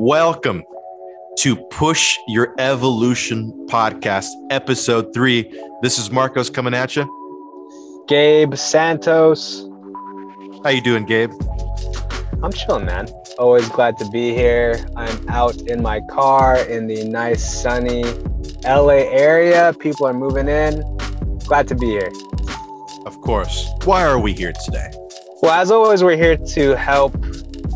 [0.00, 0.62] Welcome
[1.38, 5.50] to Push Your Evolution podcast, episode three.
[5.82, 8.04] This is Marcos coming at you.
[8.06, 9.68] Gabe Santos.
[10.62, 11.32] How you doing, Gabe?
[12.44, 13.08] I'm chilling, man.
[13.40, 14.78] Always glad to be here.
[14.94, 18.04] I'm out in my car in the nice sunny
[18.62, 19.74] LA area.
[19.80, 20.80] People are moving in.
[21.46, 22.12] Glad to be here.
[23.04, 23.68] Of course.
[23.82, 24.92] Why are we here today?
[25.42, 27.16] Well, as always, we're here to help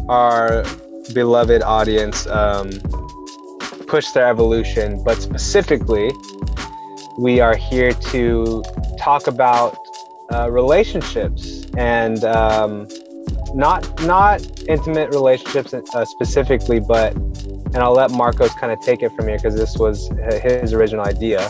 [0.09, 0.65] our
[1.13, 2.71] beloved audience um,
[3.87, 6.11] push their evolution, but specifically,
[7.19, 8.63] we are here to
[8.99, 9.77] talk about
[10.33, 12.89] uh, relationships and um,
[13.55, 19.13] not not intimate relationships uh, specifically, but and I'll let Marcos kind of take it
[19.13, 20.09] from here because this was
[20.43, 21.41] his original idea.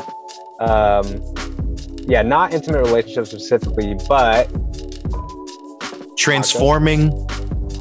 [0.61, 1.21] Um,
[2.07, 4.51] yeah, not intimate relationships specifically, but
[6.17, 7.11] transforming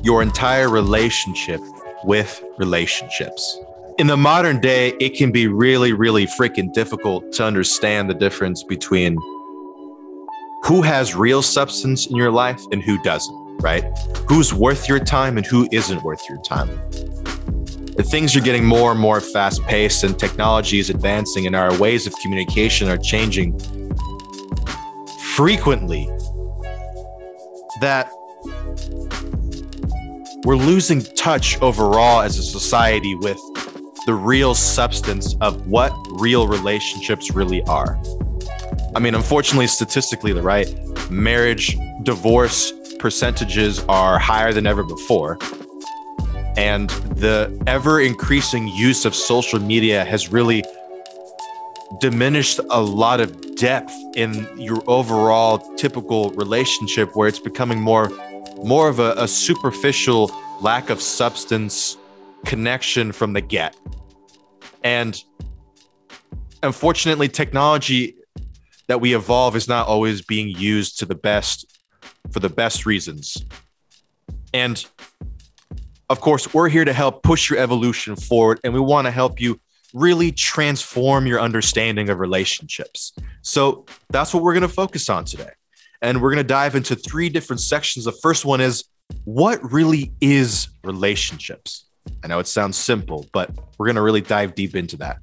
[0.03, 1.61] your entire relationship
[2.03, 3.57] with relationships.
[3.97, 8.63] In the modern day, it can be really, really freaking difficult to understand the difference
[8.63, 9.17] between
[10.63, 13.83] who has real substance in your life and who doesn't, right?
[14.27, 16.69] Who's worth your time and who isn't worth your time.
[17.95, 21.77] The things are getting more and more fast paced, and technology is advancing, and our
[21.77, 23.59] ways of communication are changing
[25.35, 26.09] frequently.
[27.81, 28.09] That
[30.43, 33.39] we're losing touch overall as a society with
[34.07, 38.01] the real substance of what real relationships really are.
[38.95, 40.67] I mean, unfortunately, statistically, the right
[41.11, 45.37] marriage, divorce percentages are higher than ever before.
[46.57, 50.63] And the ever increasing use of social media has really
[51.99, 58.09] diminished a lot of depth in your overall typical relationship where it's becoming more
[58.63, 60.31] more of a, a superficial
[60.61, 61.97] lack of substance
[62.45, 63.75] connection from the get.
[64.83, 65.21] And
[66.63, 68.15] unfortunately, technology
[68.87, 71.65] that we evolve is not always being used to the best
[72.31, 73.45] for the best reasons.
[74.53, 74.85] And
[76.09, 79.39] of course, we're here to help push your evolution forward, and we want to help
[79.39, 79.59] you
[79.93, 83.13] really transform your understanding of relationships.
[83.41, 85.51] So that's what we're going to focus on today
[86.01, 88.05] and we're going to dive into three different sections.
[88.05, 88.85] The first one is
[89.23, 91.85] what really is relationships?
[92.23, 95.17] I know it sounds simple, but we're going to really dive deep into that.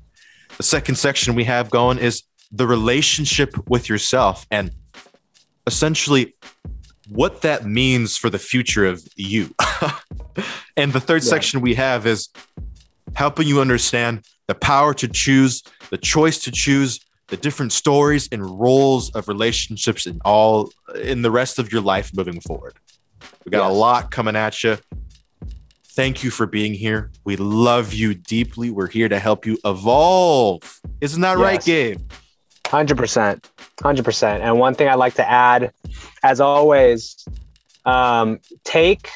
[0.56, 2.22] The second section we have going is
[2.52, 4.70] the relationship with yourself and
[5.66, 6.34] essentially
[7.08, 9.54] what that means for the future of you.
[10.76, 11.30] and the third yeah.
[11.30, 12.28] section we have is
[13.14, 18.58] helping you understand the power to choose, the choice to choose, the different stories and
[18.58, 22.74] roles of relationships in all in the rest of your life moving forward.
[23.44, 23.70] We got yes.
[23.70, 24.78] a lot coming at you.
[25.90, 27.10] Thank you for being here.
[27.24, 28.70] We love you deeply.
[28.70, 30.80] We're here to help you evolve.
[31.00, 31.40] Isn't that yes.
[31.40, 32.00] right, Gabe?
[32.64, 33.42] 100%.
[33.78, 34.40] 100%.
[34.40, 35.72] And one thing I'd like to add,
[36.22, 37.26] as always,
[37.84, 39.08] um, take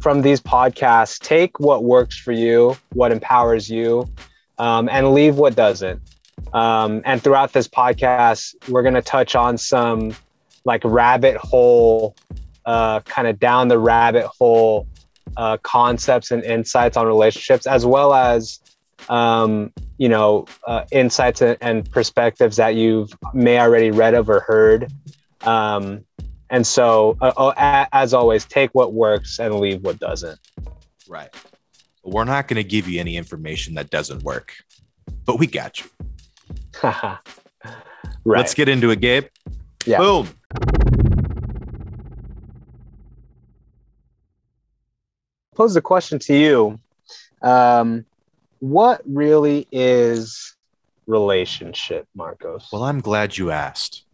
[0.00, 4.08] from these podcasts, take what works for you, what empowers you,
[4.58, 6.02] um, and leave what doesn't.
[6.52, 10.14] Um, and throughout this podcast, we're going to touch on some
[10.64, 12.16] like rabbit hole,
[12.64, 14.86] uh, kind of down the rabbit hole
[15.36, 18.60] uh, concepts and insights on relationships, as well as,
[19.08, 24.92] um, you know, uh, insights and, perspectives that you've may already read of or heard.
[25.42, 26.04] Um,
[26.50, 30.38] and so, uh, oh, as always, take what works and leave what doesn't.
[31.08, 31.32] Right.
[32.02, 34.54] We're not going to give you any information that doesn't work,
[35.24, 35.86] but we got you.
[36.82, 37.18] right.
[38.24, 39.26] Let's get into it, Gabe.
[39.86, 39.98] Yeah.
[39.98, 40.28] Boom.
[45.54, 46.80] Pose the question to you.
[47.42, 48.06] Um,
[48.60, 50.54] what really is
[51.06, 52.68] relationship, Marcos?
[52.72, 54.04] Well, I'm glad you asked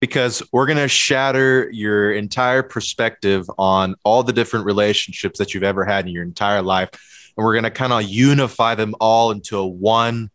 [0.00, 5.62] because we're going to shatter your entire perspective on all the different relationships that you've
[5.62, 6.90] ever had in your entire life.
[7.36, 10.30] And we're going to kind of unify them all into a one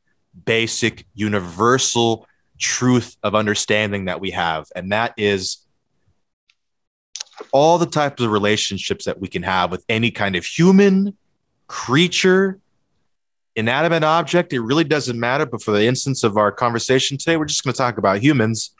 [0.46, 2.28] basic, universal
[2.58, 4.68] truth of understanding that we have.
[4.76, 5.66] And that is
[7.52, 11.18] all the types of relationships that we can have with any kind of human,
[11.68, 12.60] creature,
[13.56, 14.54] inanimate object.
[14.54, 15.46] It really doesn't matter.
[15.46, 18.76] But for the instance of our conversation today, we're just going to talk about humans.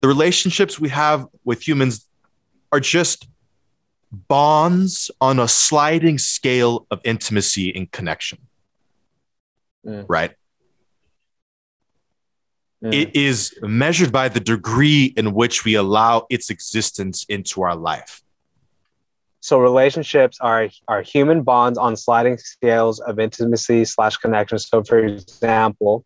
[0.00, 2.06] The relationships we have with humans
[2.70, 3.28] are just
[4.12, 8.38] bonds on a sliding scale of intimacy and connection
[9.86, 10.04] mm.
[10.08, 10.32] right?
[12.84, 12.94] Mm.
[12.94, 18.22] It is measured by the degree in which we allow its existence into our life.
[19.42, 24.58] so relationships are are human bonds on sliding scales of intimacy slash connection.
[24.58, 26.04] So, for example,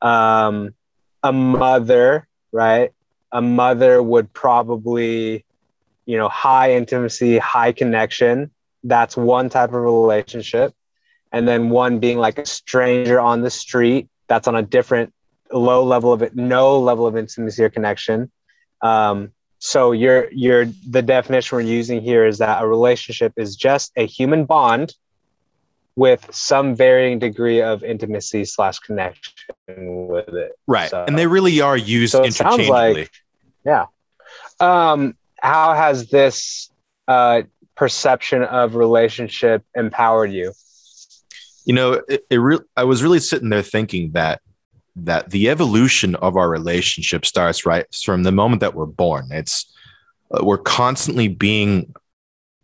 [0.00, 0.74] um,
[1.22, 2.90] a mother, right?
[3.32, 5.44] A mother would probably,
[6.06, 8.50] you know, high intimacy, high connection.
[8.82, 10.74] That's one type of relationship,
[11.32, 14.08] and then one being like a stranger on the street.
[14.28, 15.12] That's on a different
[15.52, 18.30] low level of it, no level of intimacy or connection.
[18.82, 23.92] Um, so you're you're the definition we're using here is that a relationship is just
[23.96, 24.94] a human bond
[25.96, 29.34] with some varying degree of intimacy slash connection
[29.66, 30.52] with it.
[30.66, 30.88] Right.
[30.88, 32.94] So, and they really are used so interchangeably.
[32.94, 33.10] Like,
[33.66, 33.86] yeah.
[34.60, 36.70] Um, how has this
[37.06, 37.42] uh,
[37.76, 40.52] perception of relationship empowered you?
[41.64, 44.40] You know, it, it re- I was really sitting there thinking that
[44.96, 49.28] that the evolution of our relationship starts right from the moment that we're born.
[49.30, 49.72] It's
[50.30, 51.94] uh, we're constantly being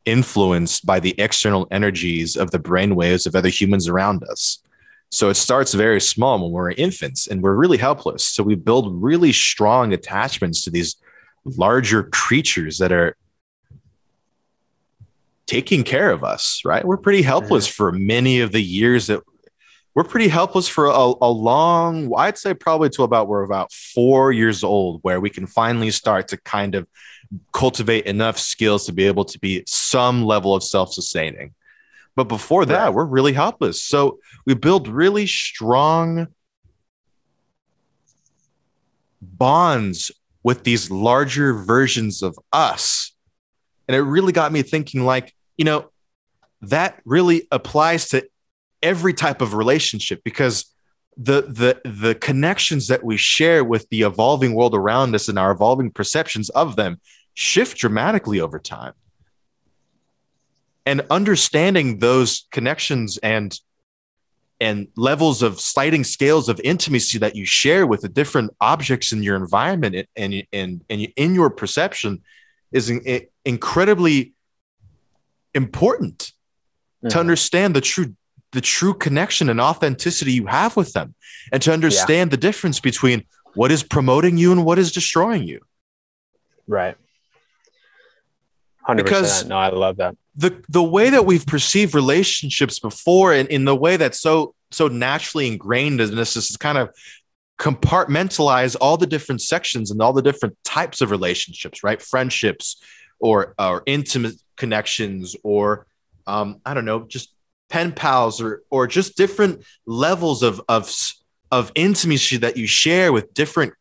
[0.05, 4.59] influenced by the external energies of the brain waves of other humans around us.
[5.11, 8.25] So it starts very small when we're infants and we're really helpless.
[8.25, 10.97] So we build really strong attachments to these
[11.45, 13.17] larger creatures that are
[15.47, 16.85] taking care of us, right?
[16.85, 19.23] We're pretty helpless for many of the years that
[19.95, 24.31] we're pretty helpless for a, a long i'd say probably to about we're about four
[24.31, 26.87] years old where we can finally start to kind of
[27.53, 31.55] cultivate enough skills to be able to be some level of self-sustaining.
[32.15, 33.83] But before that we're really helpless.
[33.83, 36.29] So we build really strong
[39.21, 40.11] bonds
[40.43, 43.13] with these larger versions of us
[43.89, 45.91] and it really got me thinking like you know
[46.63, 48.27] that really applies to
[48.83, 50.67] every type of relationship because
[51.17, 55.51] the the the connections that we share with the evolving world around us and our
[55.51, 57.01] evolving perceptions of them
[57.35, 58.93] shift dramatically over time.
[60.85, 63.59] And understanding those connections and
[64.61, 69.23] and levels of sliding scales of intimacy that you share with the different objects in
[69.23, 72.23] your environment and and and in your perception
[72.73, 72.91] is
[73.47, 74.35] incredibly
[75.55, 77.09] important mm-hmm.
[77.09, 78.15] to understand the true
[78.53, 81.15] the true connection and authenticity you have with them
[81.53, 82.31] and to understand yeah.
[82.33, 85.61] the difference between what is promoting you and what is destroying you.
[86.67, 86.97] Right.
[88.89, 88.97] 100%.
[88.97, 90.17] Because no, I love that.
[90.37, 94.89] The the way that we've perceived relationships before and in the way that's so so
[94.89, 96.91] naturally ingrained in us is kind of
[97.59, 102.03] compartmentalize all the different sections and all the different types of relationships, right?
[102.03, 102.83] Friendships
[103.19, 105.87] or or intimate connections or
[106.27, 107.33] um, I don't know, just
[107.69, 110.93] pen pals or or just different levels of of
[111.51, 113.75] of intimacy that you share with different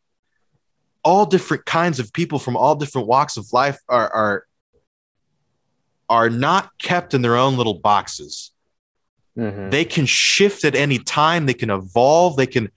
[1.04, 4.46] all different kinds of people from all different walks of life are are
[6.08, 8.52] are not kept in their own little boxes.
[9.36, 9.68] Mm-hmm.
[9.68, 11.44] they can shift at any time.
[11.44, 12.36] They can evolve.
[12.36, 12.70] They can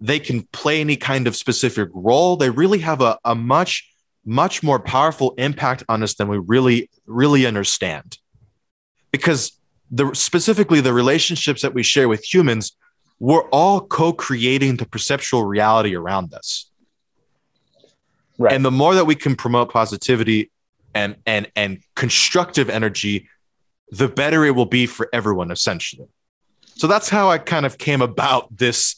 [0.00, 2.36] they can play any kind of specific role.
[2.36, 3.90] They really have a, a much
[4.26, 8.18] much more powerful impact on us than we really really understand
[9.12, 9.58] because
[9.90, 12.76] the specifically the relationships that we share with humans,
[13.18, 16.70] we're all co-creating the perceptual reality around us.
[18.36, 18.52] Right.
[18.52, 20.50] And the more that we can promote positivity
[20.94, 23.28] and and and constructive energy,
[23.90, 26.08] the better it will be for everyone essentially.
[26.74, 28.96] So that's how I kind of came about this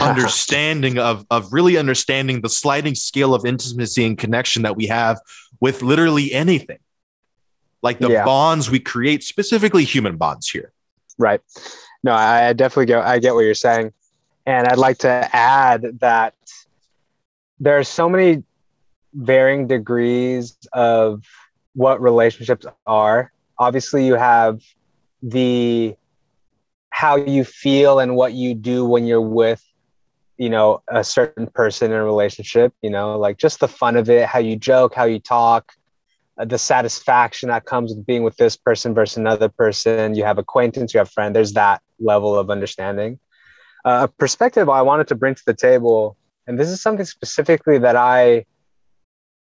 [0.00, 5.20] understanding of of really understanding the sliding scale of intimacy and connection that we have
[5.60, 6.78] with literally anything
[7.84, 8.24] like the yeah.
[8.24, 10.72] bonds we create, specifically human bonds here.
[11.18, 11.40] Right.
[12.02, 13.92] No, I definitely get I get what you're saying.
[14.46, 16.34] And I'd like to add that
[17.60, 18.42] there are so many
[19.14, 21.24] varying degrees of
[21.74, 23.32] what relationships are.
[23.58, 24.60] Obviously, you have
[25.22, 25.94] the
[26.94, 29.62] how you feel and what you do when you're with
[30.38, 34.08] you know a certain person in a relationship you know like just the fun of
[34.08, 35.72] it how you joke how you talk
[36.36, 40.16] uh, the satisfaction that comes with being with this person versus another person.
[40.16, 41.34] You have acquaintance, you have friend.
[41.34, 43.20] There's that level of understanding.
[43.84, 47.78] Uh, a perspective I wanted to bring to the table, and this is something specifically
[47.78, 48.46] that I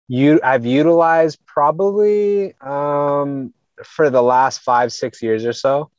[0.08, 5.90] you I've utilized probably um, for the last five six years or so,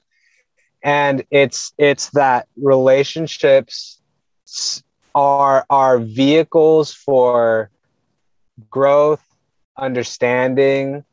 [0.84, 4.02] and it's it's that relationships
[5.16, 7.70] are are vehicles for
[8.70, 9.24] growth
[9.78, 11.04] understanding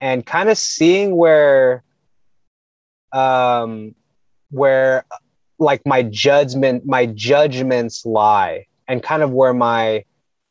[0.00, 1.82] and kind of seeing where
[3.12, 3.94] um
[4.50, 5.04] where
[5.58, 10.04] like my judgment my judgments lie and kind of where my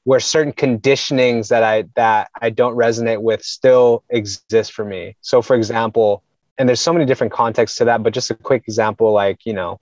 [0.04, 5.18] where certain conditionings that I that I don't resonate with still exist for me.
[5.20, 6.24] So for example,
[6.58, 9.54] and there's so many different contexts to that, but just a quick example, like, you
[9.54, 9.80] know,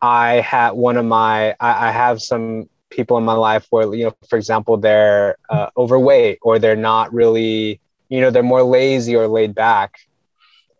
[0.00, 4.04] I had one of my I, I have some people in my life where, you
[4.04, 9.16] know, for example, they're uh, overweight or they're not really, you know, they're more lazy
[9.16, 9.98] or laid back.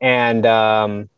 [0.01, 1.09] And um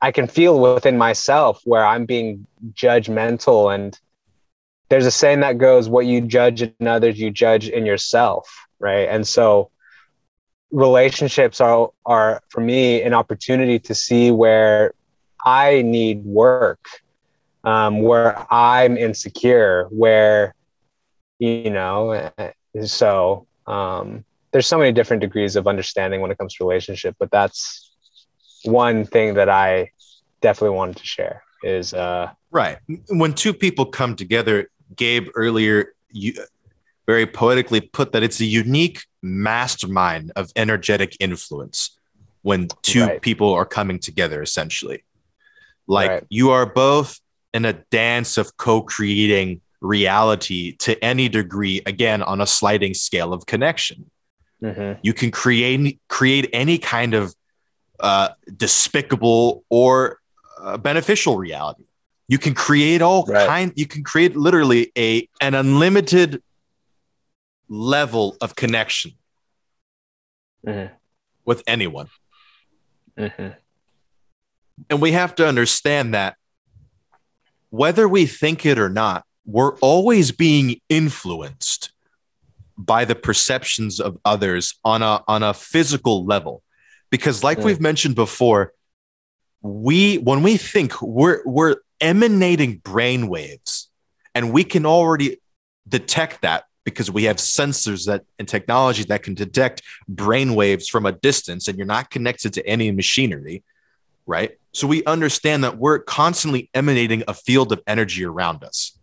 [0.00, 3.98] I can feel within myself where I'm being judgmental and
[4.90, 9.08] there's a saying that goes what you judge in others you judge in yourself right
[9.08, 9.70] and so
[10.70, 14.92] relationships are are for me an opportunity to see where
[15.44, 16.80] i need work
[17.64, 20.54] um, where i'm insecure where
[21.38, 22.30] you know
[22.84, 27.30] so um, there's so many different degrees of understanding when it comes to relationship but
[27.30, 27.92] that's
[28.64, 29.90] one thing that i
[30.40, 32.78] definitely wanted to share is uh, right.
[33.08, 36.34] When two people come together Gabe earlier you
[37.06, 41.98] very poetically put that it's a unique mastermind of energetic influence
[42.42, 43.22] when two right.
[43.22, 45.04] people are coming together essentially
[45.86, 46.24] like right.
[46.28, 47.20] you are both
[47.52, 53.46] in a dance of co-creating reality to any degree again on a sliding scale of
[53.46, 54.10] connection
[54.62, 54.98] mm-hmm.
[55.02, 57.34] you can create create any kind of
[58.00, 60.18] uh, despicable or
[60.60, 61.84] uh, beneficial reality
[62.28, 63.46] you can create all right.
[63.46, 66.42] kind you can create literally a an unlimited
[67.68, 69.12] level of connection
[70.66, 70.92] mm-hmm.
[71.44, 72.08] with anyone
[73.18, 73.48] mm-hmm.
[74.90, 76.36] and we have to understand that
[77.70, 81.92] whether we think it or not we're always being influenced
[82.76, 86.62] by the perceptions of others on a on a physical level
[87.10, 87.64] because like mm.
[87.64, 88.72] we've mentioned before
[89.62, 93.90] we when we think we're we're emanating brain waves.
[94.34, 95.38] And we can already
[95.88, 101.06] detect that because we have sensors that and technology that can detect brain waves from
[101.06, 103.62] a distance and you're not connected to any machinery,
[104.26, 104.58] right?
[104.72, 108.98] So we understand that we're constantly emanating a field of energy around us.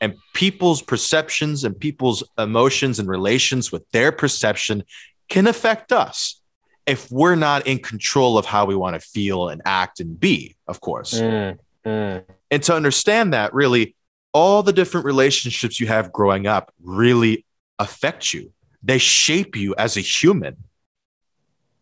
[0.00, 4.82] And people's perceptions and people's emotions and relations with their perception
[5.28, 6.40] can affect us
[6.86, 10.56] if we're not in control of how we want to feel and act and be,
[10.66, 11.14] of course.
[11.14, 11.58] Mm.
[11.86, 12.24] Mm.
[12.50, 13.94] And to understand that, really,
[14.32, 17.44] all the different relationships you have growing up really
[17.78, 18.52] affect you.
[18.82, 20.56] They shape you as a human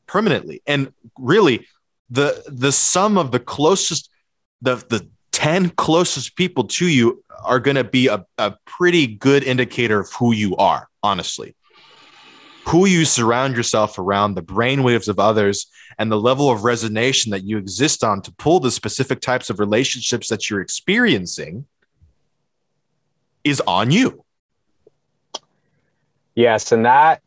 [0.06, 0.62] permanently.
[0.66, 1.66] And really,
[2.10, 4.10] the the sum of the closest,
[4.62, 9.42] the the 10 closest people to you are going to be a, a pretty good
[9.42, 11.54] indicator of who you are, honestly
[12.70, 15.66] who you surround yourself around, the brainwaves of others,
[15.98, 19.58] and the level of resonation that you exist on to pull the specific types of
[19.58, 21.66] relationships that you're experiencing
[23.44, 24.24] is on you.
[26.34, 26.72] Yes.
[26.72, 27.22] And that,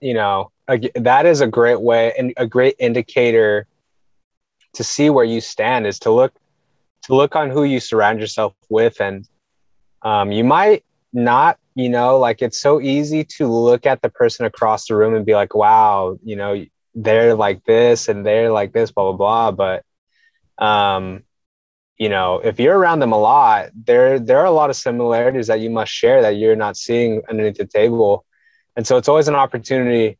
[0.00, 0.50] you know,
[0.94, 3.66] that is a great way and a great indicator
[4.74, 6.34] to see where you stand is to look
[7.02, 9.28] to look on who you surround yourself with and
[10.02, 14.46] um, you might not you know like it's so easy to look at the person
[14.46, 18.72] across the room and be like wow you know they're like this and they're like
[18.72, 19.80] this blah blah blah
[20.58, 21.22] but um
[21.98, 25.46] you know if you're around them a lot there there are a lot of similarities
[25.46, 28.24] that you must share that you're not seeing underneath the table.
[28.76, 30.18] And so it's always an opportunity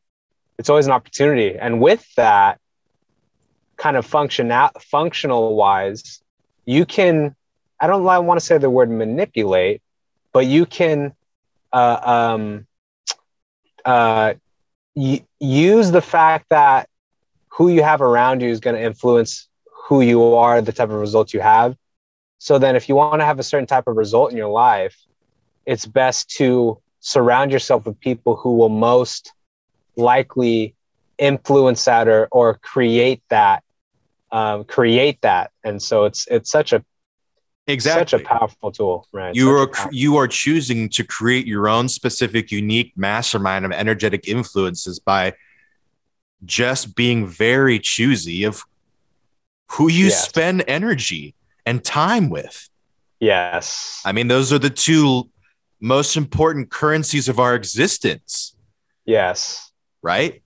[0.57, 1.59] it's always an opportunity.
[1.59, 2.61] And with that
[3.77, 6.23] kind of function functional wise
[6.65, 7.35] you can
[7.81, 9.83] i don't want to say the word manipulate
[10.33, 11.13] but you can
[11.73, 12.01] uh,
[12.35, 12.67] um,
[13.85, 14.35] uh,
[14.95, 16.89] y- use the fact that
[17.49, 19.49] who you have around you is going to influence
[19.87, 21.77] who you are, the type of results you have.
[22.39, 24.97] So then, if you want to have a certain type of result in your life,
[25.67, 29.33] it's best to surround yourself with people who will most
[29.97, 30.75] likely
[31.19, 33.63] influence that or, or create that
[34.35, 35.53] um, create that.
[35.63, 36.85] And so it's it's such a
[37.67, 41.67] exactly such a powerful tool right you such are you are choosing to create your
[41.67, 45.33] own specific unique mastermind of energetic influences by
[46.45, 48.65] just being very choosy of
[49.75, 50.29] who you yes.
[50.29, 51.35] spend energy
[51.67, 52.69] and time with.
[53.21, 54.01] Yes.
[54.05, 55.29] I mean those are the two
[55.81, 58.57] most important currencies of our existence.
[59.05, 59.71] Yes.
[60.03, 60.43] Right?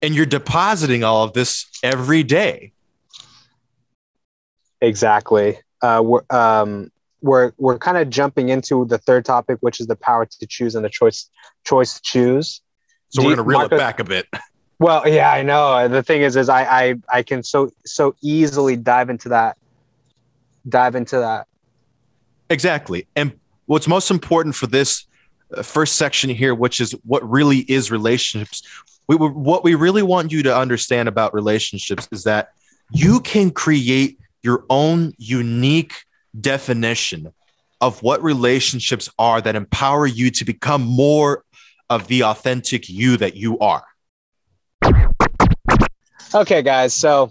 [0.00, 2.72] And you're depositing all of this every day.
[4.80, 5.58] Exactly.
[5.80, 9.94] Uh, we're, um, we're, we're kind of jumping into the third topic, which is the
[9.96, 11.30] power to choose and the choice
[11.64, 12.60] choice to choose.
[13.10, 14.26] So Do we're going to reel Marcos, it back a bit.
[14.82, 15.86] Well, yeah, I know.
[15.86, 19.56] The thing is, is I, I, I can so, so easily dive into that,
[20.68, 21.46] dive into that.
[22.50, 23.06] Exactly.
[23.14, 25.06] And what's most important for this
[25.56, 28.64] uh, first section here, which is what really is relationships.
[29.06, 32.52] We what we really want you to understand about relationships is that
[32.90, 35.94] you can create your own unique
[36.40, 37.32] definition
[37.80, 41.44] of what relationships are that empower you to become more
[41.88, 43.84] of the authentic you that you are.
[46.34, 46.94] Okay, guys.
[46.94, 47.30] So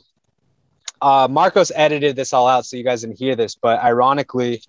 [1.02, 4.62] uh, Marcos edited this all out so you guys didn't hear this, but ironically,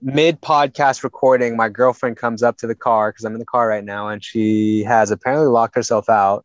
[0.00, 3.68] mid podcast recording, my girlfriend comes up to the car because I'm in the car
[3.68, 6.44] right now, and she has apparently locked herself out.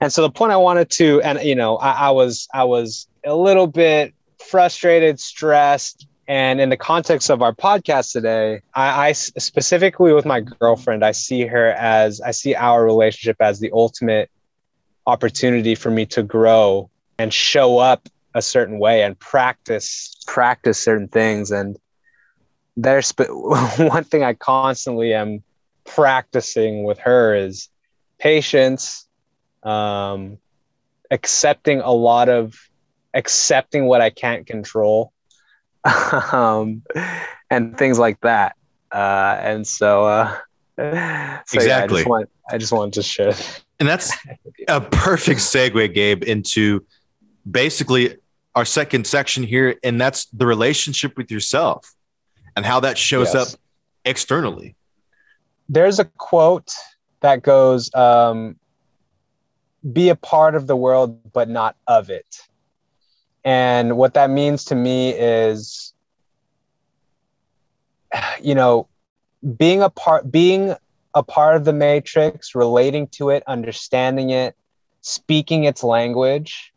[0.00, 3.06] And so the point I wanted to, and you know, I, I was I was
[3.26, 9.12] a little bit frustrated, stressed, and in the context of our podcast today, I, I
[9.12, 14.30] specifically with my girlfriend, I see her as I see our relationship as the ultimate
[15.06, 21.08] opportunity for me to grow and show up a certain way and practice practice certain
[21.08, 21.50] things.
[21.50, 21.76] And
[22.76, 23.12] there's
[23.78, 25.42] one thing i constantly am
[25.84, 27.68] practicing with her is
[28.18, 29.06] patience
[29.64, 30.38] um,
[31.10, 32.54] accepting a lot of
[33.12, 35.12] accepting what i can't control
[36.32, 36.82] um,
[37.50, 38.56] and things like that.
[38.92, 40.36] Uh, and so, uh,
[40.78, 43.34] so exactly yeah, I, just want, I just wanted to share
[43.80, 44.12] and that's
[44.68, 46.84] a perfect segue, Gabe, into
[47.50, 48.16] basically
[48.54, 49.76] our second section here.
[49.82, 51.94] And that's the relationship with yourself
[52.54, 53.54] and how that shows yes.
[53.54, 53.60] up
[54.04, 54.76] externally.
[55.68, 56.70] There's a quote
[57.20, 58.56] that goes, um,
[59.92, 62.46] be a part of the world, but not of it.
[63.44, 65.94] And what that means to me is,
[68.42, 68.88] you know,
[69.56, 70.74] being a part, being
[71.14, 74.54] a part of the matrix, relating to it, understanding it,
[75.00, 76.72] speaking its language,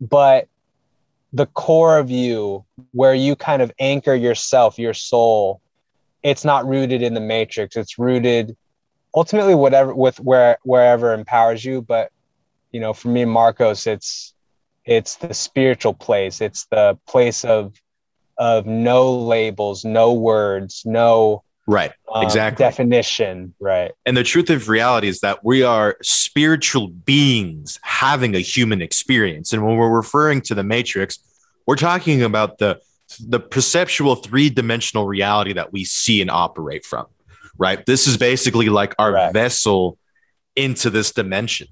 [0.00, 0.48] but
[1.32, 5.60] the core of you, where you kind of anchor yourself, your soul,
[6.22, 7.76] it's not rooted in the matrix.
[7.76, 8.56] It's rooted
[9.14, 11.82] ultimately whatever with where wherever empowers you.
[11.82, 12.10] But
[12.72, 14.34] you know, for me, Marcos, it's
[14.84, 16.40] it's the spiritual place.
[16.40, 17.74] It's the place of
[18.38, 21.92] of no labels, no words, no Right.
[22.12, 22.64] Um, exactly.
[22.64, 23.54] Definition.
[23.60, 23.92] Right.
[24.06, 29.52] And the truth of reality is that we are spiritual beings having a human experience.
[29.52, 31.18] And when we're referring to the matrix,
[31.66, 32.80] we're talking about the
[33.26, 37.06] the perceptual three-dimensional reality that we see and operate from.
[37.58, 37.84] Right.
[37.84, 39.32] This is basically like our right.
[39.32, 39.98] vessel
[40.56, 41.68] into this dimension.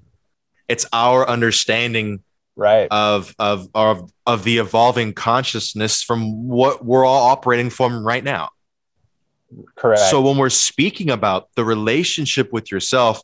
[0.67, 2.23] It's our understanding
[2.55, 8.23] right of, of of of the evolving consciousness from what we're all operating from right
[8.23, 8.49] now
[9.75, 10.01] Correct.
[10.01, 13.21] So when we're speaking about the relationship with yourself,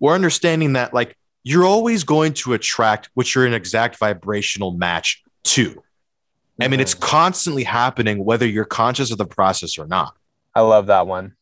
[0.00, 5.22] we're understanding that like you're always going to attract what you're an exact vibrational match
[5.44, 5.70] to.
[5.70, 6.62] Mm-hmm.
[6.62, 7.04] I mean, it's mm-hmm.
[7.04, 10.16] constantly happening whether you're conscious of the process or not.
[10.54, 11.34] I love that one.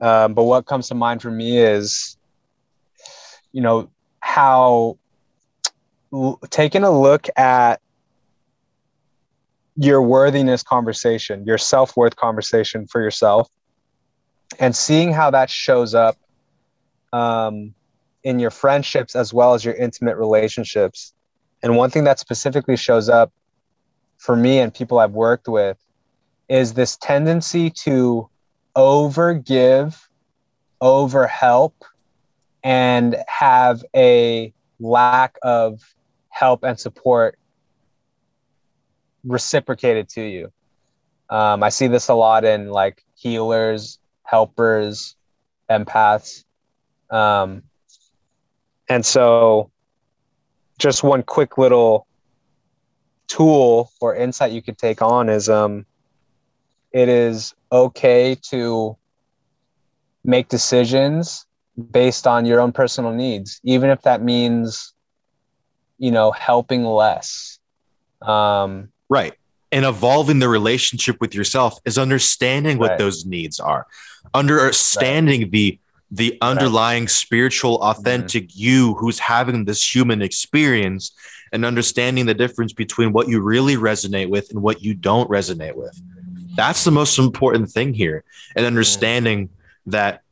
[0.00, 2.16] Um, but what comes to mind for me is,
[3.52, 4.98] you know, how
[6.12, 7.80] l- taking a look at
[9.76, 13.48] your worthiness conversation, your self worth conversation for yourself,
[14.58, 16.16] and seeing how that shows up
[17.12, 17.74] um,
[18.24, 21.12] in your friendships as well as your intimate relationships.
[21.62, 23.32] And one thing that specifically shows up
[24.18, 25.78] for me and people I've worked with
[26.48, 28.28] is this tendency to
[28.74, 30.08] over give,
[30.80, 31.84] over help,
[32.62, 35.80] and have a lack of
[36.28, 37.38] help and support
[39.26, 40.52] reciprocated to you.
[41.28, 45.16] Um, I see this a lot in like healers, helpers,
[45.70, 46.44] empaths.
[47.10, 47.62] Um,
[48.88, 49.70] and so,
[50.78, 52.06] just one quick little
[53.28, 55.86] tool or insight you could take on is um,
[56.92, 58.96] it is okay to
[60.24, 61.46] make decisions
[61.90, 64.94] based on your own personal needs, even if that means,
[65.98, 67.58] you know, helping less.
[68.22, 69.34] Um, Right.
[69.72, 72.98] And evolving the relationship with yourself is understanding what right.
[72.98, 73.86] those needs are,
[74.34, 75.50] understanding right.
[75.50, 75.78] the
[76.12, 77.10] the underlying right.
[77.10, 78.60] spiritual, authentic mm-hmm.
[78.60, 81.10] you who's having this human experience
[81.52, 85.74] and understanding the difference between what you really resonate with and what you don't resonate
[85.74, 86.00] with.
[86.54, 88.24] That's the most important thing here.
[88.54, 88.66] And mm-hmm.
[88.66, 89.90] understanding mm-hmm.
[89.90, 90.22] that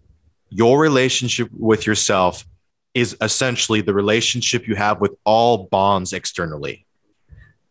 [0.49, 2.47] your relationship with yourself
[2.95, 6.84] is essentially the relationship you have with all bonds externally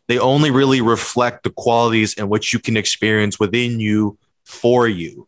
[0.07, 5.27] they only really reflect the qualities and what you can experience within you for you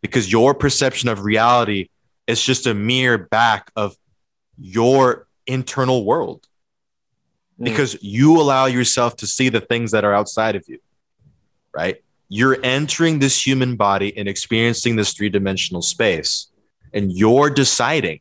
[0.00, 1.88] because your perception of reality
[2.26, 3.96] is just a mere back of
[4.58, 6.46] your internal world
[7.58, 7.64] mm.
[7.64, 10.78] because you allow yourself to see the things that are outside of you
[11.74, 12.02] right
[12.34, 16.46] you're entering this human body and experiencing this three dimensional space,
[16.94, 18.20] and you're deciding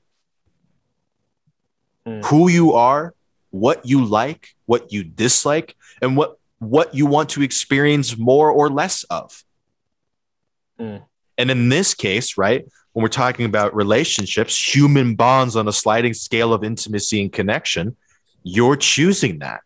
[2.05, 2.25] Mm.
[2.25, 3.13] who you are,
[3.51, 8.69] what you like, what you dislike, and what what you want to experience more or
[8.69, 9.43] less of.
[10.79, 11.03] Mm.
[11.37, 16.13] And in this case, right, when we're talking about relationships, human bonds on a sliding
[16.13, 17.97] scale of intimacy and connection,
[18.43, 19.61] you're choosing that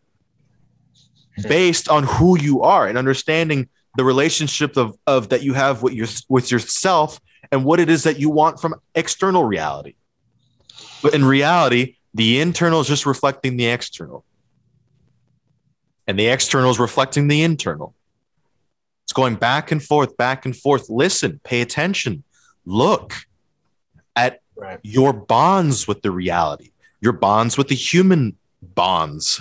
[1.36, 1.48] Hmm.
[1.48, 5.92] based on who you are and understanding the relationship of, of that you have with
[5.92, 7.20] your with yourself
[7.52, 9.94] and what it is that you want from external reality.
[11.02, 14.24] But in reality, the internal is just reflecting the external.
[16.06, 17.94] And the external is reflecting the internal.
[19.04, 20.88] It's going back and forth, back and forth.
[20.88, 22.24] Listen, pay attention,
[22.64, 23.14] look
[24.14, 24.80] at Right.
[24.82, 29.38] your bonds with the reality, your bonds with the human bonds,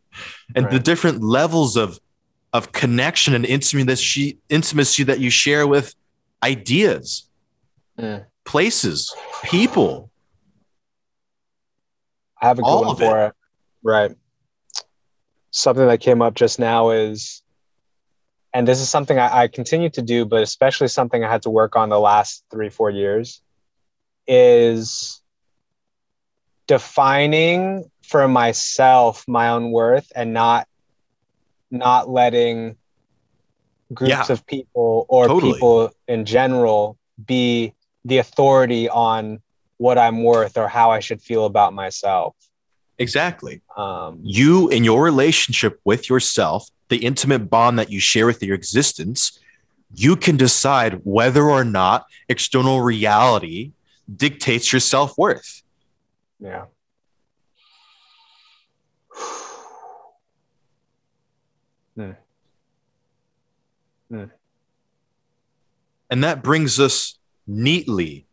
[0.56, 2.00] and the different levels of
[2.52, 5.94] of connection and intimacy that intimacy that you share with
[6.42, 7.28] ideas,
[7.98, 8.24] Mm.
[8.44, 10.10] places, people.
[12.40, 13.34] I have a good All one for it.
[13.82, 14.12] Right.
[15.50, 17.42] Something that came up just now is,
[18.52, 21.50] and this is something I, I continue to do, but especially something I had to
[21.50, 23.42] work on the last three, four years,
[24.26, 25.22] is
[26.66, 30.66] defining for myself my own worth and not
[31.70, 32.76] not letting
[33.92, 34.32] groups Yeah.
[34.32, 35.54] of people or Totally.
[35.54, 39.42] people in general be the authority on
[39.78, 42.34] what I'm worth or how I should feel about myself.
[42.98, 43.60] Exactly.
[43.76, 48.54] Um, You in your relationship with yourself, the intimate bond that you share with your
[48.54, 49.38] existence,
[49.94, 53.72] you can decide whether or not external reality
[54.14, 55.62] dictates your self worth.
[56.40, 56.64] yeah.
[66.10, 68.26] And that brings us neatly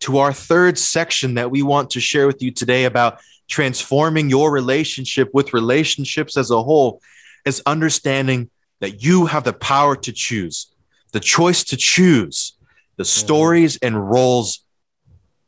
[0.00, 4.50] to our third section that we want to share with you today about transforming your
[4.50, 7.02] relationship with relationships as a whole
[7.44, 10.72] is understanding that you have the power to choose,
[11.12, 12.56] the choice to choose
[12.96, 14.64] the stories and roles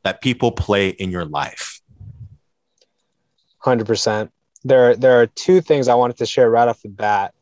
[0.03, 1.81] that people play in your life.
[3.59, 4.33] Hundred percent.
[4.65, 7.35] There, there are two things I wanted to share right off the bat.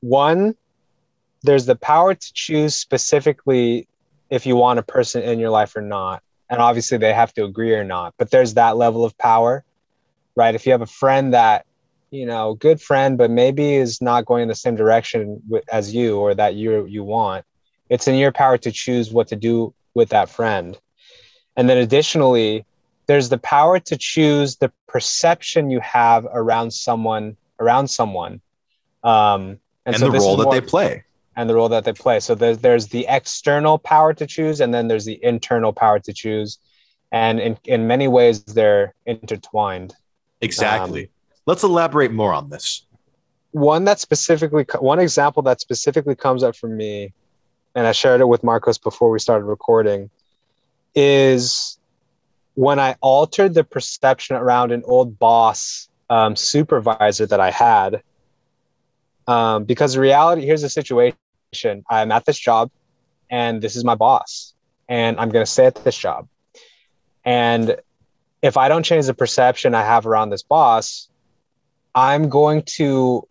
[0.00, 0.54] One,
[1.42, 3.88] there's the power to choose specifically
[4.30, 7.44] if you want a person in your life or not, and obviously they have to
[7.44, 8.14] agree or not.
[8.18, 9.64] But there's that level of power,
[10.36, 10.54] right?
[10.54, 11.66] If you have a friend that,
[12.10, 16.18] you know, good friend, but maybe is not going in the same direction as you
[16.18, 17.44] or that you you want,
[17.88, 20.78] it's in your power to choose what to do with that friend.
[21.56, 22.64] And then additionally,
[23.06, 28.40] there's the power to choose the perception you have around someone around someone
[29.02, 31.04] um, And, so the role that more- they play.
[31.36, 34.74] and the role that they play so there's, there's the external power to choose and
[34.74, 36.58] then there's the internal power to choose
[37.12, 39.94] and in, in many ways they're intertwined
[40.40, 41.04] Exactly.
[41.04, 41.10] Um,
[41.46, 42.84] Let's elaborate more on this.
[43.52, 47.12] one that specifically one example that specifically comes up for me
[47.74, 50.10] and i shared it with marcos before we started recording
[50.94, 51.78] is
[52.54, 58.02] when i altered the perception around an old boss um, supervisor that i had
[59.26, 62.70] um, because reality here's the situation i'm at this job
[63.30, 64.52] and this is my boss
[64.88, 66.28] and i'm going to stay at this job
[67.24, 67.76] and
[68.42, 71.08] if i don't change the perception i have around this boss
[71.94, 73.26] i'm going to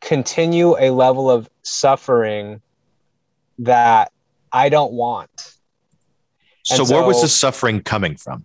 [0.00, 2.60] continue a level of suffering
[3.58, 4.12] that
[4.52, 5.54] I don't want.
[6.62, 8.44] So, And where was the suffering coming from?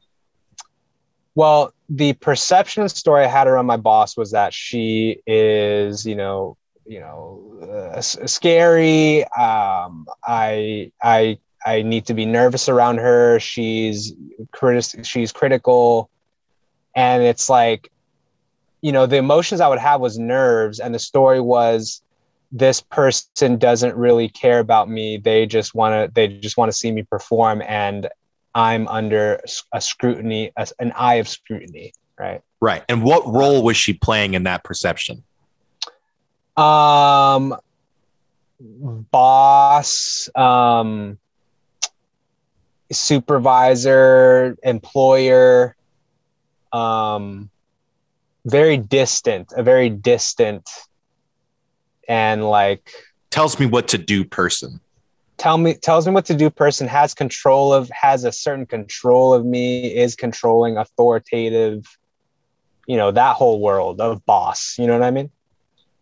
[1.36, 6.16] Well, the perception and story I had around my boss was that she is, you
[6.16, 9.24] know, you know, uh, scary.
[9.26, 13.40] Um, I, I, I need to be nervous around her.
[13.40, 14.14] She's
[14.52, 16.10] critic, she's critical,
[16.96, 17.92] and it's like,
[18.82, 22.02] you know, the emotions I would have was nerves, and the story was
[22.52, 25.18] this person doesn't really care about me.
[25.18, 28.08] They just want to, they just want to see me perform, and
[28.54, 29.40] I'm under
[29.72, 32.42] a scrutiny, a, an eye of scrutiny, right?
[32.60, 32.84] Right.
[32.90, 35.24] And what role was she playing in that perception?
[36.58, 37.56] Um,
[38.60, 41.18] boss, um,
[42.92, 45.76] supervisor, employer,
[46.72, 47.50] um,
[48.46, 50.70] very distant, a very distant,
[52.08, 52.92] and like
[53.30, 54.80] Tells me what to do person.
[55.38, 59.34] tell me tells me what to do person has control of has a certain control
[59.34, 61.86] of me is controlling authoritative
[62.88, 65.30] you know that whole world of boss you know what i mean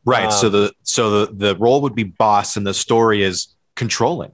[0.05, 0.31] Right.
[0.31, 4.31] so Um, the so the, the role would be boss and the story is controlling.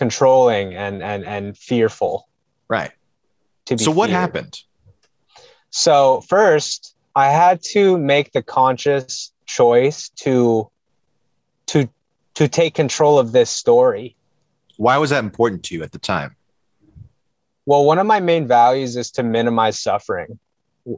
[0.00, 2.26] Controlling and and and fearful.
[2.68, 2.92] Right.
[3.66, 4.20] To be So what feared.
[4.20, 4.54] happened?
[5.68, 10.70] So first, I had to make the conscious choice to
[11.66, 11.88] to
[12.34, 14.16] to take control of this story.
[14.78, 16.34] Why was that important to you at the time?
[17.66, 20.38] Well, one of my main values is to minimize suffering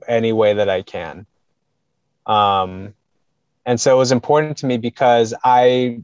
[0.06, 1.26] any way that I can.
[2.24, 2.94] Um,
[3.66, 6.02] and so it was important to me because I,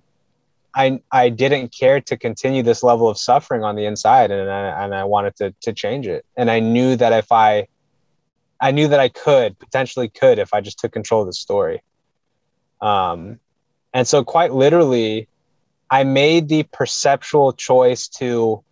[0.78, 4.84] I, I didn't care to continue this level of suffering on the inside, and I,
[4.84, 6.24] and I wanted to to change it.
[6.36, 7.66] And I knew that if I,
[8.60, 11.82] I knew that I could potentially could if I just took control of the story.
[12.80, 13.40] Um,
[13.92, 15.26] and so quite literally,
[15.90, 18.62] I made the perceptual choice to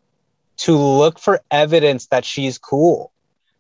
[0.59, 3.11] to look for evidence that she's cool,